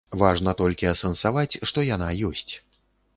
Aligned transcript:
Важна 0.19 0.53
толькі 0.61 0.87
асэнсаваць, 0.93 1.59
што 1.73 1.83
яна 1.89 2.09
ёсць. 2.31 2.53